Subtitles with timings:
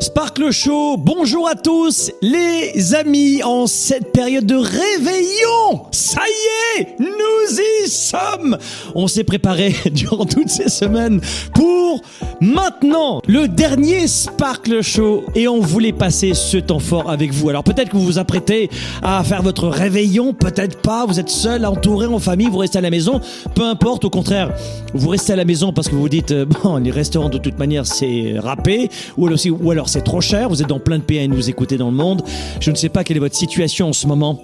[0.00, 5.82] Sparkle Show, bonjour à tous les amis en cette période de réveillon.
[5.90, 8.56] Ça y est, nous y sommes.
[8.94, 11.20] On s'est préparé durant toutes ces semaines
[11.52, 12.00] pour
[12.40, 17.50] maintenant le dernier Sparkle Show et on voulait passer ce temps fort avec vous.
[17.50, 18.70] Alors peut-être que vous vous apprêtez
[19.02, 22.82] à faire votre réveillon, peut-être pas, vous êtes seul, entouré en famille, vous restez à
[22.82, 23.20] la maison,
[23.54, 24.54] peu importe, au contraire,
[24.94, 27.58] vous restez à la maison parce que vous dites, euh, bon, les restaurants de toute
[27.58, 29.26] manière c'est râpé, ou
[29.70, 31.96] alors c'est trop cher, vous êtes dans plein de pays à nous écouter dans le
[31.96, 32.22] monde.
[32.60, 34.40] Je ne sais pas quelle est votre situation en ce moment.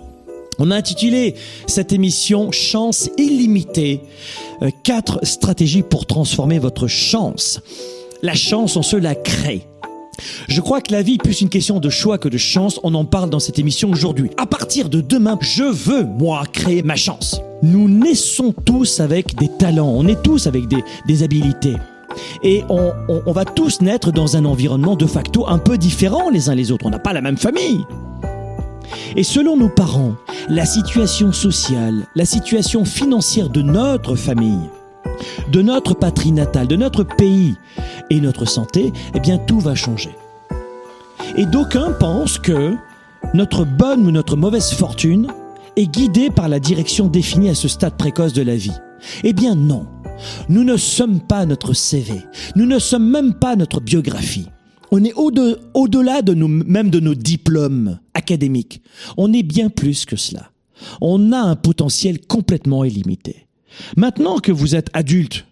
[0.58, 1.34] On a intitulé
[1.66, 4.00] cette émission Chance illimitée.
[4.62, 7.60] Euh, quatre stratégies pour transformer votre chance.
[8.22, 9.68] La chance, on se la crée.
[10.48, 12.80] Je crois que la vie est plus une question de choix que de chance.
[12.82, 14.30] On en parle dans cette émission aujourd'hui.
[14.36, 17.40] À partir de demain, je veux, moi, créer ma chance.
[17.62, 19.92] Nous naissons tous avec des talents.
[19.94, 21.76] On est tous avec des, des habilités.
[22.42, 26.30] Et on, on, on va tous naître dans un environnement de facto un peu différent
[26.30, 26.86] les uns les autres.
[26.86, 27.84] On n'a pas la même famille.
[29.16, 30.14] Et selon nos parents,
[30.48, 34.68] la situation sociale, la situation financière de notre famille,
[35.50, 37.56] de notre patrie natale, de notre pays
[38.10, 40.14] et notre santé, eh bien tout va changer.
[41.36, 42.74] Et d'aucuns pensent que
[43.34, 45.28] notre bonne ou notre mauvaise fortune
[45.76, 48.72] est guidée par la direction définie à ce stade précoce de la vie.
[49.22, 49.86] Eh bien non.
[50.48, 52.14] Nous ne sommes pas notre CV.
[52.56, 54.46] Nous ne sommes même pas notre biographie.
[54.90, 58.82] On est au-de- au-delà de nous, même de nos diplômes académiques.
[59.16, 60.50] On est bien plus que cela.
[61.00, 63.46] On a un potentiel complètement illimité.
[63.96, 65.44] Maintenant que vous êtes adulte,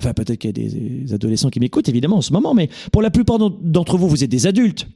[0.00, 0.68] enfin peut-être qu'il y a
[1.04, 4.08] des adolescents qui m'écoutent évidemment en ce moment, mais pour la plupart d'en- d'entre vous,
[4.08, 4.86] vous êtes des adultes.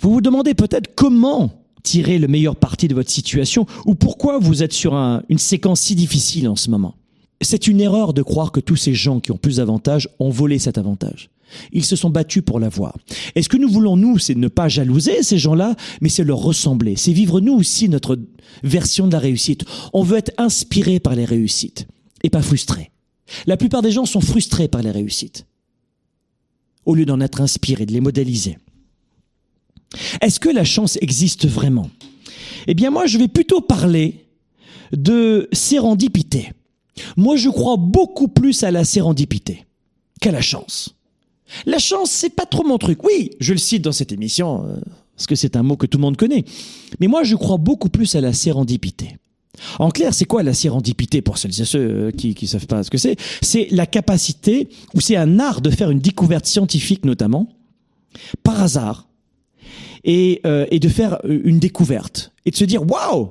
[0.00, 1.52] Vous vous demandez peut-être comment
[1.84, 5.80] tirer le meilleur parti de votre situation ou pourquoi vous êtes sur un- une séquence
[5.80, 6.94] si difficile en ce moment.
[7.44, 10.58] C'est une erreur de croire que tous ces gens qui ont plus d'avantages ont volé
[10.58, 11.28] cet avantage.
[11.72, 12.96] Ils se sont battus pour l'avoir.
[13.34, 16.38] Et ce que nous voulons, nous, c'est ne pas jalouser ces gens-là, mais c'est leur
[16.38, 16.96] ressembler.
[16.96, 18.18] C'est vivre, nous aussi, notre
[18.62, 19.64] version de la réussite.
[19.92, 21.86] On veut être inspiré par les réussites
[22.22, 22.90] et pas frustré.
[23.46, 25.46] La plupart des gens sont frustrés par les réussites,
[26.86, 28.58] au lieu d'en être inspirés, de les modéliser.
[30.20, 31.90] Est-ce que la chance existe vraiment?
[32.66, 34.26] Eh bien, moi, je vais plutôt parler
[34.92, 36.50] de sérendipité.
[37.16, 39.66] Moi, je crois beaucoup plus à la sérendipité
[40.20, 40.94] qu'à la chance.
[41.66, 43.04] La chance, c'est pas trop mon truc.
[43.04, 44.76] Oui, je le cite dans cette émission, euh,
[45.16, 46.44] parce que c'est un mot que tout le monde connaît.
[47.00, 49.16] Mais moi, je crois beaucoup plus à la sérendipité.
[49.78, 52.82] En clair, c'est quoi la sérendipité pour celles et ceux euh, qui ne savent pas
[52.82, 53.16] ce que c'est?
[53.40, 57.48] C'est la capacité, ou c'est un art de faire une découverte scientifique notamment,
[58.42, 59.08] par hasard,
[60.02, 63.30] et, euh, et de faire une découverte, et de se dire, waouh,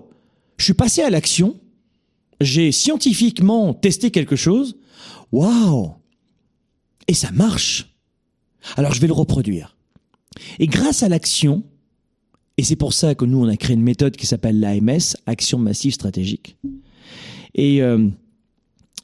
[0.57, 1.55] je suis passé à l'action,
[2.43, 4.77] j'ai scientifiquement testé quelque chose,
[5.31, 5.93] waouh,
[7.07, 7.95] et ça marche.
[8.75, 9.75] Alors je vais le reproduire.
[10.59, 11.63] Et grâce à l'action,
[12.57, 15.57] et c'est pour ça que nous on a créé une méthode qui s'appelle l'AMS, Action
[15.59, 16.57] Massive Stratégique.
[17.55, 18.07] Et, euh,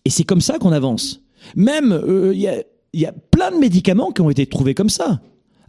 [0.06, 1.21] et c'est comme ça qu'on avance.
[1.56, 2.63] Même, euh, il y, a,
[2.94, 5.21] y a plein de médicaments qui ont été trouvés comme ça,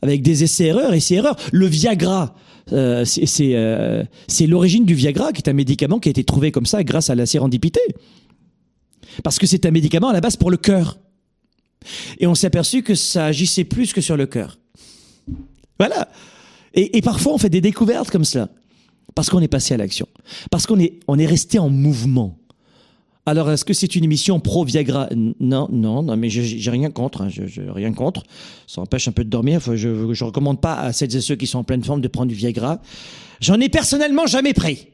[0.02, 1.37] avec des essais-erreurs, essais-erreurs.
[1.52, 2.35] Le Viagra,
[2.73, 4.05] euh, c'est euh,
[4.47, 7.14] l'origine du Viagra, qui est un médicament qui a été trouvé comme ça grâce à
[7.14, 7.81] la sérendipité.
[9.23, 10.99] Parce que c'est un médicament à la base pour le cœur.
[12.19, 14.58] Et on s'est aperçu que ça agissait plus que sur le cœur.
[15.79, 16.08] Voilà.
[16.75, 18.49] Et, et parfois, on fait des découvertes comme cela.
[19.14, 20.06] Parce qu'on est passé à l'action.
[20.50, 22.38] Parce qu'on est, on est resté en mouvement.
[23.31, 25.09] Alors, est-ce que c'est une émission pro-Viagra?
[25.38, 27.21] Non, non, non, mais j'ai rien contre.
[27.23, 28.25] Hein, je, je- rien contre.
[28.67, 29.59] Ça empêche un peu de dormir.
[29.59, 32.09] Enfin, je ne recommande pas à celles et ceux qui sont en pleine forme de
[32.09, 32.81] prendre du Viagra.
[33.41, 34.88] J'en ai personnellement jamais pris.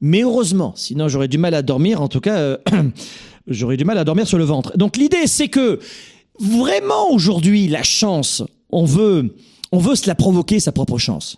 [0.00, 2.00] Mais heureusement, sinon j'aurais du mal à dormir.
[2.00, 2.56] En tout cas, euh,
[3.46, 4.74] j'aurais du mal à dormir sur le ventre.
[4.78, 5.78] Donc l'idée, c'est que
[6.40, 9.36] vraiment aujourd'hui, la chance, on veut,
[9.70, 11.36] on veut se la provoquer, sa propre chance.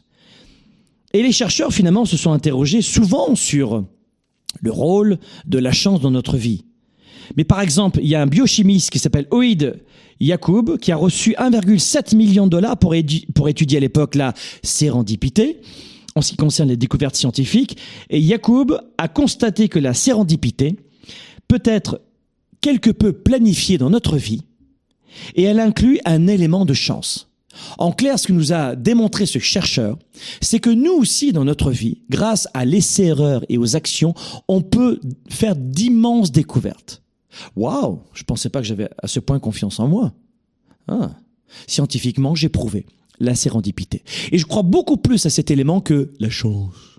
[1.15, 3.83] Et les chercheurs, finalement, se sont interrogés souvent sur
[4.61, 6.65] le rôle de la chance dans notre vie.
[7.37, 9.81] Mais par exemple, il y a un biochimiste qui s'appelle Oïd
[10.21, 15.61] Yacoub qui a reçu 1,7 million de dollars pour, étudier à l'époque la sérendipité
[16.15, 17.77] en ce qui concerne les découvertes scientifiques.
[18.11, 20.77] Et Yacoub a constaté que la sérendipité
[21.47, 22.01] peut être
[22.61, 24.43] quelque peu planifiée dans notre vie
[25.35, 27.28] et elle inclut un élément de chance.
[27.79, 29.99] En clair, ce que nous a démontré ce chercheur,
[30.41, 34.15] c'est que nous aussi, dans notre vie, grâce à l'essai-erreur et aux actions,
[34.49, 37.03] on peut faire d'immenses découvertes.
[37.57, 40.13] Waouh, je pensais pas que j'avais à ce point confiance en moi.
[40.89, 41.11] Ah.
[41.67, 42.87] Scientifiquement, j'ai prouvé
[43.21, 44.03] la sérendipité.
[44.33, 46.99] Et je crois beaucoup plus à cet élément que la chance.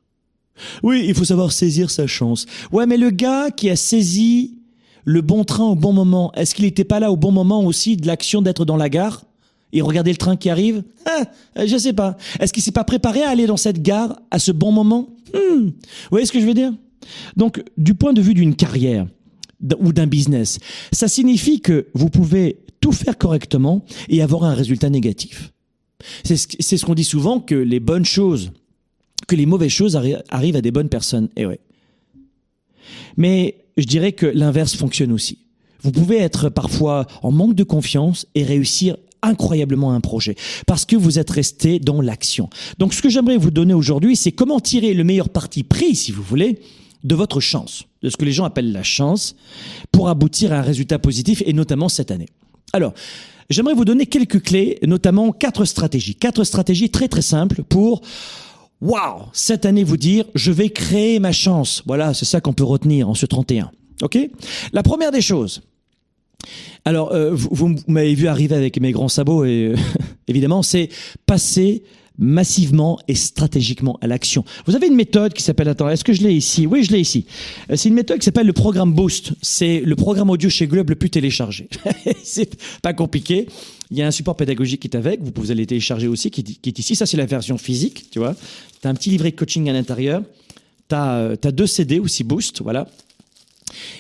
[0.84, 2.46] Oui, il faut savoir saisir sa chance.
[2.72, 4.58] Ouais, mais le gars qui a saisi
[5.06, 7.96] le bon train au bon moment, est-ce qu'il n'était pas là au bon moment aussi
[7.96, 9.24] de l'action d'être dans la gare?
[9.74, 11.24] Et regarder le train qui arrive ah,
[11.66, 12.18] Je sais pas.
[12.40, 15.66] Est-ce qu'il s'est pas préparé à aller dans cette gare à ce bon moment hmm.
[15.66, 15.74] Vous
[16.12, 16.74] voyez ce que je veux dire?
[17.36, 19.08] Donc, du point de vue d'une carrière
[19.80, 20.60] ou d'un business,
[20.92, 25.52] ça signifie que vous pouvez tout faire correctement et avoir un résultat négatif.
[26.24, 28.52] C'est ce qu'on dit souvent que les bonnes choses,
[29.28, 29.98] que les mauvaises choses
[30.30, 31.30] arrivent à des bonnes personnes.
[31.36, 31.60] Eh ouais.
[33.18, 35.40] Mais je dirais que l'inverse fonctionne aussi.
[35.82, 40.36] Vous pouvez être parfois en manque de confiance et réussir incroyablement un projet
[40.66, 42.50] parce que vous êtes resté dans l'action.
[42.78, 46.12] Donc ce que j'aimerais vous donner aujourd'hui, c'est comment tirer le meilleur parti pris, si
[46.12, 46.60] vous voulez,
[47.04, 49.36] de votre chance, de ce que les gens appellent la chance,
[49.92, 52.28] pour aboutir à un résultat positif et notamment cette année.
[52.74, 52.94] Alors,
[53.50, 58.02] j'aimerais vous donner quelques clés, notamment quatre stratégies, quatre stratégies très très simples pour
[58.82, 61.84] Waouh, cette année vous dire je vais créer ma chance.
[61.86, 63.72] Voilà, c'est ça qu'on peut retenir en ce 31.
[64.02, 64.18] OK?
[64.72, 65.62] La première des choses,
[66.86, 69.76] alors, euh, vous, m'avez vu arriver avec mes grands sabots, et euh,
[70.28, 70.90] évidemment, c'est
[71.26, 71.84] passer
[72.18, 74.44] massivement et stratégiquement à l'action.
[74.66, 76.68] Vous avez une méthode qui s'appelle, attends, est-ce que je l'ai ici?
[76.68, 77.26] Oui, je l'ai ici.
[77.72, 79.32] Euh, c'est une méthode qui s'appelle le programme Boost.
[79.42, 81.70] C'est le programme audio chez Globe le plus téléchargé.
[82.24, 83.48] c'est pas compliqué.
[83.90, 86.60] Il y a un support pédagogique qui est avec, vous pouvez aller télécharger aussi, qui,
[86.66, 86.96] est ici.
[86.96, 88.36] Ça, c'est la version physique, tu vois.
[88.82, 90.22] Tu as un petit livret coaching à l'intérieur.
[90.90, 92.88] Tu as, as, deux CD aussi Boost, voilà.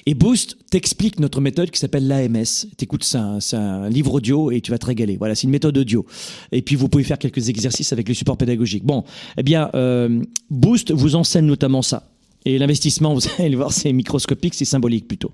[0.05, 2.67] Et Boost t'explique notre méthode qui s'appelle l'AMS.
[2.77, 5.17] T'écoutes, c'est un, livre audio et tu vas te régaler.
[5.17, 6.05] Voilà, c'est une méthode audio.
[6.51, 8.83] Et puis vous pouvez faire quelques exercices avec le support pédagogique.
[8.83, 9.03] Bon,
[9.37, 12.09] eh bien, euh, Boost vous enseigne notamment ça.
[12.45, 15.31] Et l'investissement, vous allez le voir, c'est microscopique, c'est symbolique plutôt.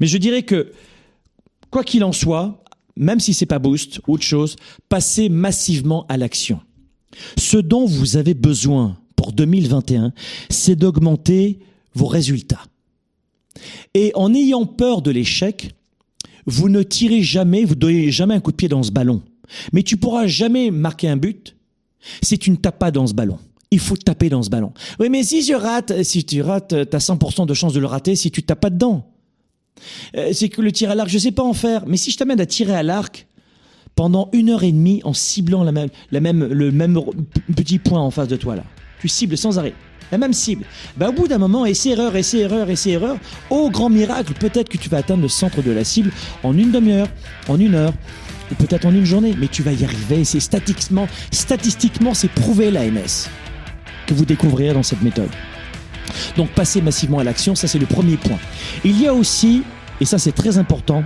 [0.00, 0.72] Mais je dirais que,
[1.70, 2.62] quoi qu'il en soit,
[2.96, 4.56] même si c'est pas Boost ou autre chose,
[4.88, 6.60] passez massivement à l'action.
[7.38, 10.12] Ce dont vous avez besoin pour 2021,
[10.50, 11.58] c'est d'augmenter
[11.94, 12.62] vos résultats.
[13.94, 15.74] Et en ayant peur de l'échec,
[16.46, 19.22] vous ne tirez jamais, vous donnez jamais un coup de pied dans ce ballon.
[19.72, 21.56] Mais tu pourras jamais marquer un but
[22.22, 23.38] si tu ne tapes pas dans ce ballon.
[23.70, 24.72] Il faut taper dans ce ballon.
[24.98, 28.16] Oui, mais si je rate, si tu rates, as 100% de chance de le rater
[28.16, 29.06] si tu tapes pas dedans.
[30.16, 31.86] Euh, c'est que le tir à l'arc, je sais pas en faire.
[31.86, 33.26] Mais si je t'amène à tirer à l'arc
[33.94, 37.00] pendant une heure et demie en ciblant le même
[37.54, 38.64] petit point en face de toi là,
[39.00, 39.74] tu cibles sans arrêt
[40.12, 40.64] la même cible.
[40.96, 43.16] Bah, au bout d'un moment, essai erreur, essai erreur, essai erreur,
[43.48, 46.70] au grand miracle, peut-être que tu vas atteindre le centre de la cible en une
[46.70, 47.08] demi-heure,
[47.48, 47.94] en une heure,
[48.50, 50.24] ou peut-être en une journée, mais tu vas y arriver.
[50.24, 53.28] C'est statistiquement, statistiquement, c'est prouvé l'AMS
[54.06, 55.30] que vous découvrirez dans cette méthode.
[56.36, 58.38] Donc, passer massivement à l'action, ça c'est le premier point.
[58.84, 59.62] Il y a aussi,
[59.98, 61.04] et ça c'est très important,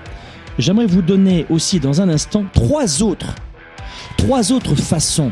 [0.59, 3.37] j'aimerais vous donner aussi dans un instant trois autres,
[4.17, 5.31] trois autres façons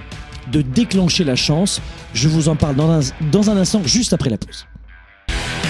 [0.55, 1.81] de déclencher la chance.
[2.15, 3.01] Je vous en parle dans un,
[3.33, 4.67] dans un instant, juste après la pause.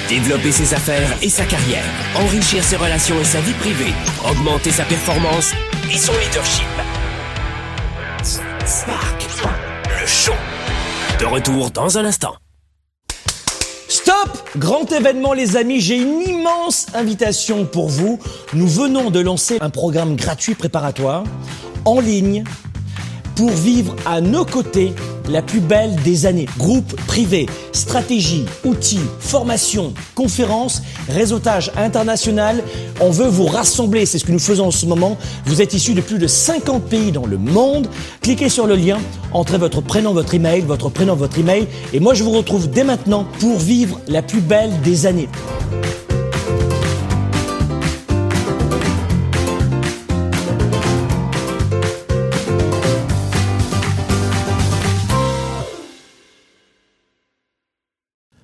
[0.08, 3.94] Développer ses affaires et sa carrière, enrichir ses relations et sa vie privée,
[4.30, 5.52] augmenter sa performance
[5.90, 6.66] et son leadership.
[8.66, 9.26] Spark,
[10.00, 10.34] le show.
[11.18, 12.34] De retour dans un instant.
[13.88, 18.18] Stop Grand événement les amis, j'ai une immense invitation pour vous.
[18.52, 21.24] Nous venons de lancer un programme gratuit préparatoire
[21.86, 22.44] en ligne
[23.36, 24.94] pour vivre à nos côtés
[25.28, 26.46] la plus belle des années.
[26.58, 32.62] Groupe privé, stratégie, outils, formation, conférences, réseautage international.
[33.00, 35.16] On veut vous rassembler, c'est ce que nous faisons en ce moment.
[35.46, 37.88] Vous êtes issus de plus de 50 pays dans le monde.
[38.20, 38.98] Cliquez sur le lien,
[39.32, 41.66] entrez votre prénom, votre email, votre prénom, votre email.
[41.92, 45.28] Et moi, je vous retrouve dès maintenant pour vivre la plus belle des années.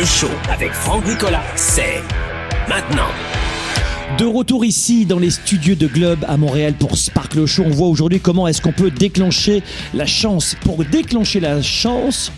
[0.00, 2.02] Le show avec Franck Nicolas, c'est
[2.70, 3.10] maintenant.
[4.16, 7.70] De retour ici dans les studios de Globe à Montréal pour Spark le Show, on
[7.70, 10.56] voit aujourd'hui comment est-ce qu'on peut déclencher la chance.
[10.62, 12.32] Pour déclencher la chance,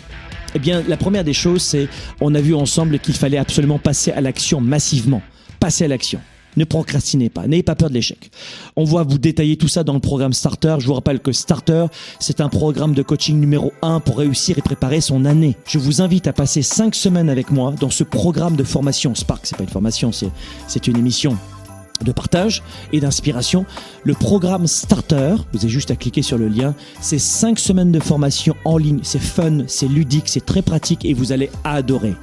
[0.55, 1.87] eh bien, la première des choses, c'est
[2.19, 5.21] on a vu ensemble qu'il fallait absolument passer à l'action massivement.
[5.61, 6.19] Passer à l'action.
[6.55, 8.31] Ne procrastinez pas, n'ayez pas peur de l'échec.
[8.75, 10.75] On va vous détailler tout ça dans le programme Starter.
[10.79, 11.85] Je vous rappelle que Starter,
[12.19, 15.55] c'est un programme de coaching numéro 1 pour réussir et préparer son année.
[15.65, 19.15] Je vous invite à passer 5 semaines avec moi dans ce programme de formation.
[19.15, 21.37] Spark, c'est pas une formation, c'est une émission
[22.03, 23.65] de partage et d'inspiration.
[24.03, 27.99] Le programme Starter, vous avez juste à cliquer sur le lien, c'est 5 semaines de
[27.99, 32.15] formation en ligne, c'est fun, c'est ludique, c'est très pratique et vous allez adorer.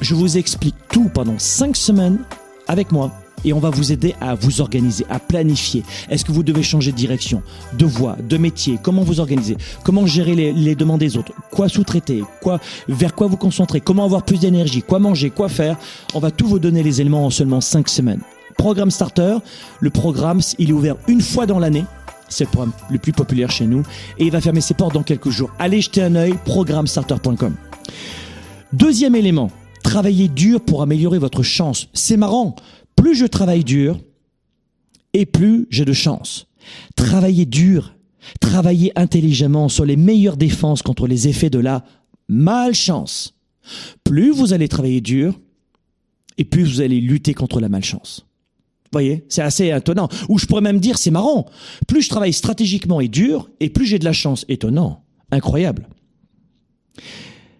[0.00, 2.18] Je vous explique tout pendant 5 semaines
[2.68, 3.12] avec moi
[3.44, 5.82] et on va vous aider à vous organiser, à planifier.
[6.08, 7.42] Est-ce que vous devez changer de direction,
[7.74, 8.78] de voie, de métier?
[8.82, 11.32] Comment vous organiser Comment gérer les, demandes des autres?
[11.50, 12.22] Quoi sous-traiter?
[12.40, 13.80] Quoi Vers quoi vous concentrer?
[13.80, 14.82] Comment avoir plus d'énergie?
[14.82, 15.30] Quoi manger?
[15.30, 15.76] Quoi faire?
[16.14, 18.20] On va tout vous donner les éléments en seulement 5 semaines.
[18.56, 19.36] Programme Starter,
[19.80, 21.84] le programme, il est ouvert une fois dans l'année.
[22.28, 23.82] C'est le programme le plus populaire chez nous.
[24.18, 25.50] Et il va fermer ses portes dans quelques jours.
[25.58, 27.54] Allez jeter un œil, programmestarter.com.
[28.72, 29.50] Deuxième élément,
[29.82, 31.88] travaillez dur pour améliorer votre chance.
[31.94, 32.54] C'est marrant
[32.98, 34.00] plus je travaille dur,
[35.12, 36.48] et plus j'ai de chance.
[36.96, 37.94] Travaillez dur,
[38.40, 41.84] travaillez intelligemment sur les meilleures défenses contre les effets de la
[42.28, 43.34] malchance.
[44.02, 45.38] Plus vous allez travailler dur,
[46.38, 48.26] et plus vous allez lutter contre la malchance.
[48.84, 50.08] Vous voyez, c'est assez étonnant.
[50.28, 51.46] Ou je pourrais même dire, c'est marrant.
[51.86, 54.44] Plus je travaille stratégiquement et dur, et plus j'ai de la chance.
[54.48, 55.04] Étonnant.
[55.30, 55.88] Incroyable.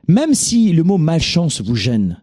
[0.08, 2.22] Même si le mot malchance vous gêne,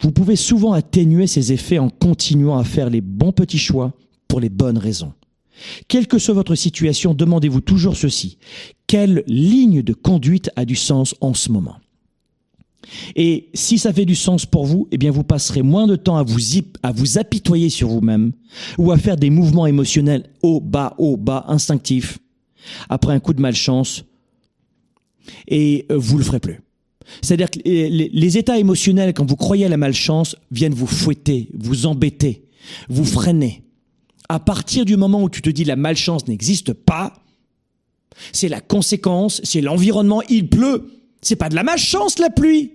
[0.00, 3.92] vous pouvez souvent atténuer ces effets en continuant à faire les bons petits choix
[4.28, 5.12] pour les bonnes raisons.
[5.88, 8.38] Quelle que soit votre situation, demandez-vous toujours ceci.
[8.86, 11.76] Quelle ligne de conduite a du sens en ce moment?
[13.16, 16.16] Et si ça fait du sens pour vous, eh bien vous passerez moins de temps
[16.16, 16.38] à vous,
[16.82, 18.32] à vous apitoyer sur vous-même
[18.76, 22.18] ou à faire des mouvements émotionnels haut, bas, haut, bas, instinctifs
[22.88, 24.04] après un coup de malchance
[25.48, 26.60] et euh, vous le ferez plus.
[27.22, 31.86] C'est-à-dire que les, états émotionnels, quand vous croyez à la malchance, viennent vous fouetter, vous
[31.86, 32.44] embêter,
[32.88, 33.62] vous freiner.
[34.28, 37.12] À partir du moment où tu te dis la malchance n'existe pas,
[38.32, 40.90] c'est la conséquence, c'est l'environnement, il pleut.
[41.20, 42.72] C'est pas de la malchance la pluie.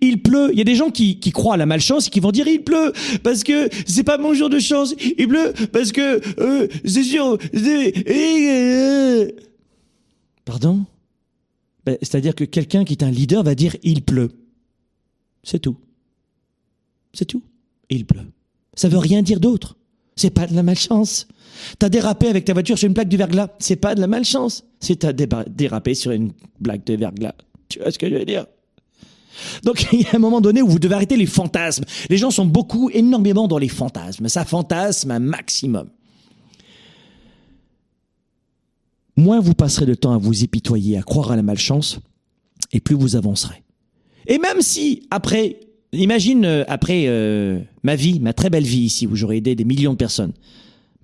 [0.00, 0.50] Il pleut.
[0.52, 2.62] Il y a des gens qui, croient à la malchance et qui vont dire il
[2.62, 4.94] pleut parce que c'est pas mon jour de chance.
[5.18, 7.38] Il pleut parce que euh, c'est sûr.
[7.56, 9.28] Euh,
[10.44, 10.84] Pardon?
[11.86, 14.30] Ben, c'est-à-dire que quelqu'un qui est un leader va dire il pleut.
[15.42, 15.76] C'est tout.
[17.12, 17.42] C'est tout.
[17.90, 18.32] Il pleut.
[18.74, 19.76] Ça veut rien dire d'autre.
[20.16, 21.26] C'est pas de la malchance.
[21.78, 23.48] T'as dérapé avec ta voiture sur une plaque de verglas.
[23.58, 24.64] C'est pas de la malchance.
[24.80, 27.34] C'est t'as dérapé sur une plaque de verglas.
[27.68, 28.46] Tu vois ce que je veux dire?
[29.62, 31.84] Donc il y a un moment donné où vous devez arrêter les fantasmes.
[32.08, 34.28] Les gens sont beaucoup, énormément dans les fantasmes.
[34.28, 35.88] Ça fantasme un maximum.
[39.16, 42.00] Moins vous passerez de temps à vous épitoyer, à croire à la malchance,
[42.72, 43.62] et plus vous avancerez.
[44.26, 45.60] Et même si, après,
[45.92, 49.64] imagine, euh, après euh, ma vie, ma très belle vie ici, où j'aurais aidé des
[49.64, 50.32] millions de personnes,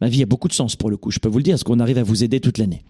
[0.01, 1.65] ma vie a beaucoup de sens pour le coup, je peux vous le dire, parce
[1.65, 2.83] qu'on arrive à vous aider toute l'année.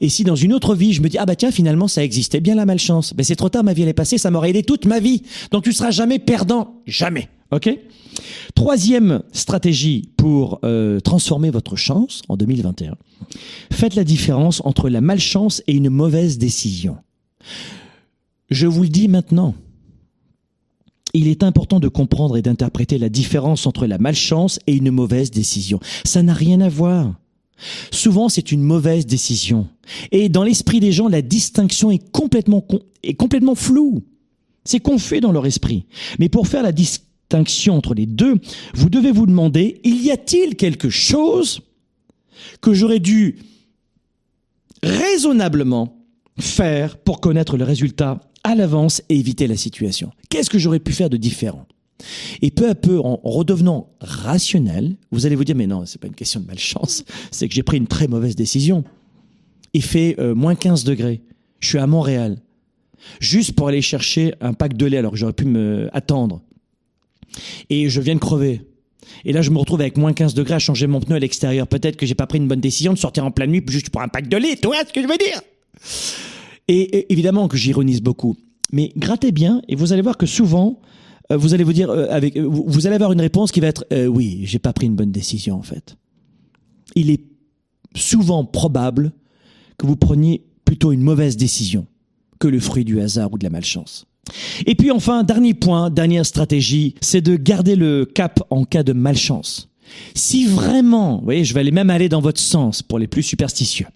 [0.00, 2.40] Et si dans une autre vie, je me dis, ah bah tiens, finalement, ça existait
[2.40, 4.62] bien la malchance, ben c'est trop tard, ma vie elle est passée, ça m'aurait aidé
[4.62, 5.22] toute ma vie.
[5.50, 6.82] Donc tu seras jamais perdant.
[6.86, 7.28] Jamais.
[7.54, 7.78] OK
[8.54, 12.96] Troisième stratégie pour euh, transformer votre chance en 2021.
[13.72, 16.96] Faites la différence entre la malchance et une mauvaise décision.
[18.50, 19.54] Je vous le dis maintenant.
[21.12, 25.30] Il est important de comprendre et d'interpréter la différence entre la malchance et une mauvaise
[25.30, 25.80] décision.
[26.04, 27.14] Ça n'a rien à voir.
[27.92, 29.68] Souvent, c'est une mauvaise décision.
[30.10, 32.64] Et dans l'esprit des gens, la distinction est complètement,
[33.04, 34.02] est complètement floue.
[34.64, 35.86] C'est confus dans leur esprit.
[36.18, 37.13] Mais pour faire la, distinction
[37.68, 38.36] entre les deux,
[38.74, 41.60] vous devez vous demander, y a-t-il quelque chose
[42.60, 43.36] que j'aurais dû
[44.82, 45.96] raisonnablement
[46.38, 50.10] faire pour connaître le résultat à l'avance et éviter la situation?
[50.30, 51.66] Qu'est-ce que j'aurais pu faire de différent?
[52.42, 56.08] Et peu à peu, en redevenant rationnel, vous allez vous dire, mais non, c'est pas
[56.08, 58.84] une question de malchance, c'est que j'ai pris une très mauvaise décision.
[59.72, 61.22] Il fait euh, moins 15 degrés.
[61.60, 62.38] Je suis à Montréal.
[63.20, 66.42] Juste pour aller chercher un pack de lait alors que j'aurais pu me attendre.
[67.70, 68.62] Et je viens de crever.
[69.24, 71.66] Et là, je me retrouve avec moins 15 degrés à changer mon pneu à l'extérieur.
[71.66, 74.02] Peut-être que j'ai pas pris une bonne décision de sortir en pleine nuit juste pour
[74.02, 74.56] un pack de lait.
[74.56, 75.40] Tu vois ce que je veux dire?
[76.68, 78.36] Et, évidemment que j'ironise beaucoup.
[78.72, 80.80] Mais grattez bien et vous allez voir que souvent,
[81.30, 83.84] euh, vous allez vous dire, euh, avec, vous allez avoir une réponse qui va être,
[83.92, 85.96] euh, oui, j'ai pas pris une bonne décision en fait.
[86.94, 87.22] Il est
[87.94, 89.12] souvent probable
[89.78, 91.86] que vous preniez plutôt une mauvaise décision
[92.38, 94.06] que le fruit du hasard ou de la malchance.
[94.66, 98.92] Et puis enfin, dernier point, dernière stratégie, c'est de garder le cap en cas de
[98.92, 99.68] malchance.
[100.14, 103.22] Si vraiment, vous voyez, je vais aller même aller dans votre sens pour les plus
[103.22, 103.86] superstitieux.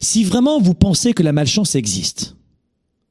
[0.00, 2.36] Si vraiment vous pensez que la malchance existe,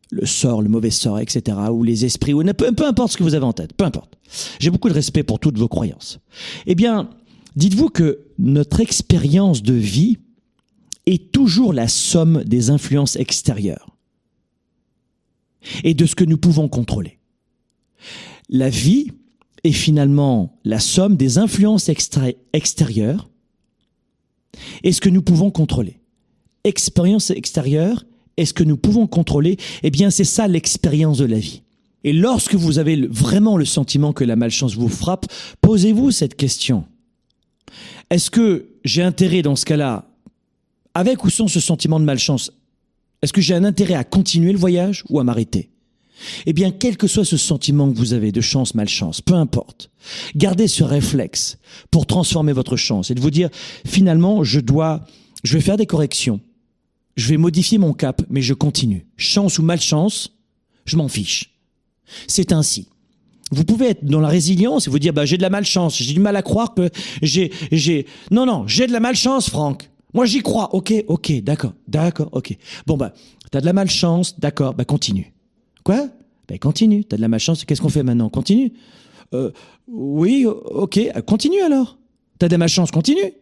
[0.10, 3.24] le sort, le mauvais sort, etc., ou les esprits, ou peu, peu importe ce que
[3.24, 4.14] vous avez en tête, peu importe.
[4.60, 6.20] J'ai beaucoup de respect pour toutes vos croyances.
[6.66, 7.10] Eh bien,
[7.56, 10.18] dites-vous que notre expérience de vie
[11.06, 13.87] est toujours la somme des influences extérieures
[15.84, 17.20] et de ce que nous pouvons contrôler.
[18.50, 19.12] La vie
[19.64, 23.30] est finalement la somme des influences extérieures
[24.84, 26.00] et ce que nous pouvons contrôler.
[26.64, 28.06] Expérience extérieure
[28.38, 31.64] est ce que nous pouvons contrôler, eh bien c'est ça l'expérience de la vie.
[32.04, 35.26] Et lorsque vous avez vraiment le sentiment que la malchance vous frappe,
[35.62, 36.86] posez-vous cette question.
[38.10, 40.08] Est-ce que j'ai intérêt dans ce cas-là,
[40.94, 42.52] avec ou sans ce sentiment de malchance,
[43.22, 45.70] est-ce que j'ai un intérêt à continuer le voyage ou à m'arrêter?
[46.48, 49.92] Eh bien, quel que soit ce sentiment que vous avez de chance, malchance, peu importe,
[50.36, 51.58] gardez ce réflexe
[51.92, 53.50] pour transformer votre chance et de vous dire,
[53.86, 55.06] finalement, je dois,
[55.44, 56.40] je vais faire des corrections
[57.18, 59.06] je vais modifier mon cap, mais je continue.
[59.18, 60.38] Chance ou malchance,
[60.86, 61.56] je m'en fiche.
[62.28, 62.88] C'est ainsi.
[63.52, 66.14] Vous pouvez être dans la résilience et vous dire, bah, j'ai de la malchance, j'ai
[66.14, 66.90] du mal à croire que
[67.22, 69.90] j'ai, j'ai, non, non, j'ai de la malchance, Franck.
[70.14, 70.74] Moi, j'y crois.
[70.74, 72.58] Ok, ok, d'accord, d'accord, ok.
[72.86, 73.14] Bon, bah,
[73.52, 75.34] t'as de la malchance, d'accord, bah, continue.
[75.84, 76.08] Quoi?
[76.48, 77.04] Bah, continue.
[77.04, 78.30] T'as de la malchance, qu'est-ce qu'on fait maintenant?
[78.30, 78.74] Continue.
[79.34, 79.52] Euh,
[79.88, 81.98] oui, ok, continue alors.
[82.40, 83.34] T'as de la malchance, continue.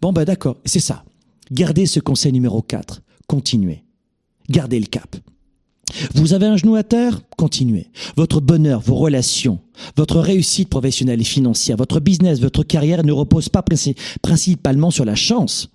[0.00, 1.04] Bon, bah, d'accord, c'est ça.
[1.50, 3.84] Gardez ce conseil numéro 4 continuez.
[4.48, 5.16] Gardez le cap.
[6.14, 7.20] Vous avez un genou à terre?
[7.36, 7.88] Continuez.
[8.16, 9.60] Votre bonheur, vos relations,
[9.96, 13.64] votre réussite professionnelle et financière, votre business, votre carrière ne repose pas
[14.22, 15.70] principalement sur la chance.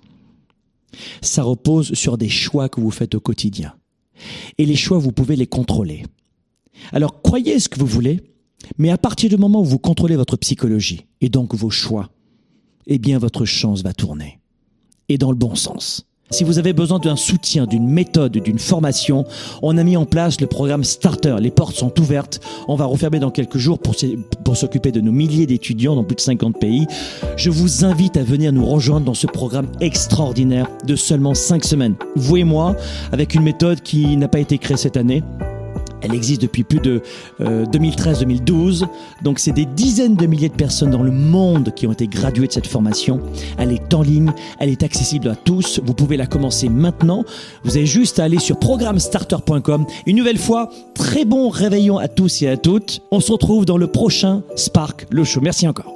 [1.22, 3.74] Ça repose sur des choix que vous faites au quotidien.
[4.58, 6.04] Et les choix, vous pouvez les contrôler.
[6.92, 8.22] Alors croyez ce que vous voulez,
[8.78, 12.10] mais à partir du moment où vous contrôlez votre psychologie et donc vos choix,
[12.88, 14.40] eh bien votre chance va tourner.
[15.08, 16.09] Et dans le bon sens.
[16.32, 19.26] Si vous avez besoin d'un soutien, d'une méthode, d'une formation,
[19.64, 21.36] on a mis en place le programme Starter.
[21.40, 22.40] Les portes sont ouvertes.
[22.68, 23.96] On va refermer dans quelques jours pour,
[24.56, 26.86] s'occuper de nos milliers d'étudiants dans plus de 50 pays.
[27.36, 31.96] Je vous invite à venir nous rejoindre dans ce programme extraordinaire de seulement 5 semaines.
[32.16, 32.76] Vous et moi,
[33.12, 35.24] avec une méthode qui n'a pas été créée cette année,
[36.02, 37.02] elle existe depuis plus de
[37.40, 38.84] 2013-2012.
[38.84, 38.86] Euh,
[39.24, 42.48] Donc c'est des dizaines de milliers de personnes dans le monde qui ont été graduées
[42.48, 43.20] de cette formation.
[43.58, 45.80] Elle est en ligne, elle est accessible à tous.
[45.84, 47.24] Vous pouvez la commencer maintenant.
[47.64, 49.86] Vous avez juste à aller sur programmestarter.com.
[50.06, 53.02] Une nouvelle fois, très bon réveillon à tous et à toutes.
[53.12, 55.42] On se retrouve dans le prochain Spark, le show.
[55.42, 55.94] Merci encore.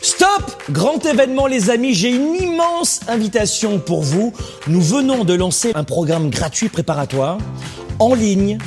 [0.00, 4.32] Stop Grand événement les amis, j'ai une immense invitation pour vous.
[4.66, 7.38] Nous venons de lancer un programme gratuit préparatoire
[7.98, 8.58] en ligne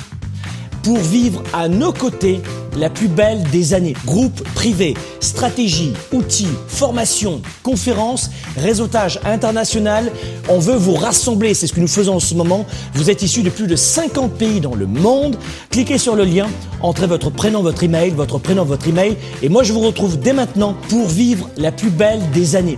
[0.88, 2.40] pour vivre à nos côtés
[2.78, 3.94] la plus belle des années.
[4.06, 10.10] Groupe privé, stratégie, outils, formation, conférences, réseautage international.
[10.48, 12.66] On veut vous rassembler, c'est ce que nous faisons en ce moment.
[12.94, 15.36] Vous êtes issus de plus de 50 pays dans le monde.
[15.72, 16.48] Cliquez sur le lien,
[16.82, 19.18] entrez votre prénom, votre email, votre prénom, votre email.
[19.44, 22.78] Et moi, je vous retrouve dès maintenant pour vivre la plus belle des années.